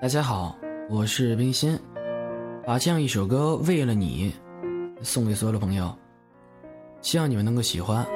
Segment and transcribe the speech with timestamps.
[0.00, 0.56] 大家好，
[0.88, 1.76] 我是冰心，
[2.64, 4.32] 把这样一首歌《为了你》
[5.04, 5.92] 送给所有的朋友，
[7.02, 8.06] 希望你们能够喜欢。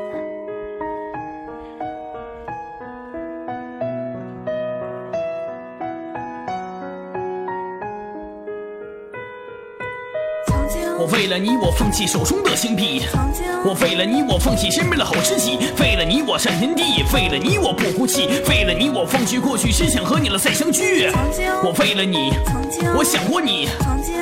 [10.99, 13.03] 我为了你，我放弃手中的星币；
[13.65, 18.89] 我为了你，我放弃身边的好知己；为了你，我上天地；为了你，我不哭泣；为了你，
[19.39, 21.11] 过去，只想和你了再相聚。
[21.63, 22.33] 我为了你，
[22.97, 23.69] 我想过你；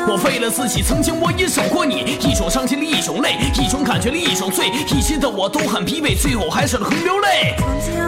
[0.08, 2.16] 我为了自己，曾经我也守过你。
[2.20, 4.68] 一种伤心的一种泪，一种感觉的一种醉。
[4.68, 7.54] 一直的我都很疲惫，最后还是很流泪。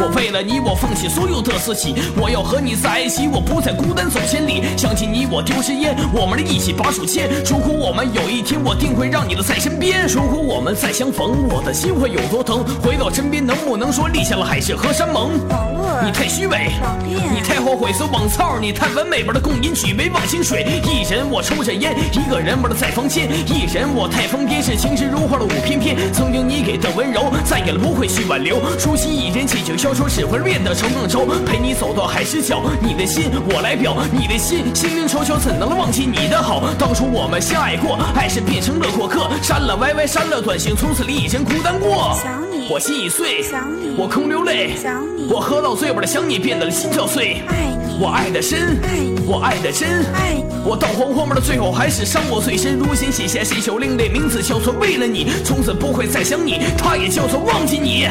[0.00, 4.62] 我为了你，我放弃所有的自己，我要和你在一起，我不再孤单走千里。
[4.76, 7.30] 想起你，我丢失烟，我们的一起把手牵。
[7.44, 10.06] 如果我们有一天，我定会让你的在身边。
[10.08, 12.64] 如果我们再相逢，我的心会有多疼？
[12.82, 15.30] 回到身边，能不能说立下了海誓和山盟？
[15.32, 16.72] 你太虚伪，
[17.06, 20.64] 你太后悔，说网操，你太完美，玩的共饮举杯忘情水。
[20.84, 23.28] 一人我抽着烟，一个人玩的在房间。
[23.46, 25.96] 一人我太疯癫，是情诗如画的舞翩翩。
[26.12, 28.60] 曾经你给的温柔，再也不会去挽留。
[28.78, 31.26] 熟悉一人借酒消愁，只会变得愁更愁。
[31.46, 36.62] 陪你走到海之角，你的心我来表，你的心心灵悄悄，怎能忘记你的好？
[36.78, 42.14] 当初我们相爱过，爱是变成了过客，删了 YY，删了短信，从此离一人孤单过。
[42.22, 47.42] 想你我心已碎，想你我空流泪，想你我喝到醉，我的想你变得了心跳碎。
[47.48, 52.78] 爱你我爱的深，爱你我爱的真，爱你我到黄荒的最后还是伤我最深。
[52.78, 58.06] 如今写下这首另类名字，叫做为了你，从此不会再想你，他也叫做忘记你。